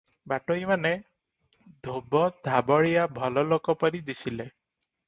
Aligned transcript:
ବାଟୋଇମାନେ 0.31 0.91
ଧୋବଧାବଳିଆ 1.89 3.07
ଭଲଲୋକ 3.21 3.79
ପରି 3.85 4.05
ଦିଶିଲେ। 4.11 4.53